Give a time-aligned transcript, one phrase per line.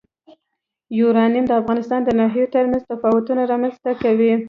[0.99, 4.31] یورانیم د افغانستان د ناحیو ترمنځ تفاوتونه رامنځ ته کوي.